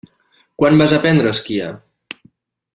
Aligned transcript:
Quan 0.61 0.79
vas 0.83 0.95
aprendre 0.97 1.33
a 1.33 1.37
esquiar? 1.37 1.71